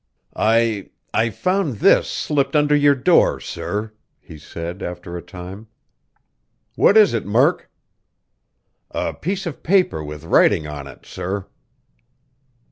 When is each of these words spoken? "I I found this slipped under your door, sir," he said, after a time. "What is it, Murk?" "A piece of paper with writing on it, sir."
"I 0.35 0.89
I 1.13 1.29
found 1.29 1.75
this 1.75 2.09
slipped 2.09 2.55
under 2.55 2.75
your 2.75 2.95
door, 2.95 3.39
sir," 3.39 3.93
he 4.19 4.39
said, 4.39 4.81
after 4.81 5.15
a 5.15 5.21
time. 5.21 5.67
"What 6.73 6.97
is 6.97 7.13
it, 7.13 7.23
Murk?" 7.23 7.69
"A 8.89 9.13
piece 9.13 9.45
of 9.45 9.61
paper 9.61 10.03
with 10.03 10.23
writing 10.23 10.65
on 10.65 10.87
it, 10.87 11.05
sir." 11.05 11.45